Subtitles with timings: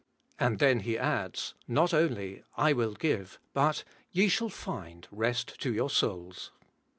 [0.39, 5.05] And then He adds, not only, *I will give,' but *ye shall /^6?
[5.11, 6.51] rest to your souls.'